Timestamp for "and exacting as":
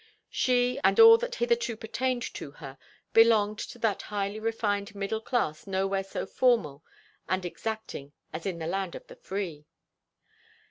7.29-8.47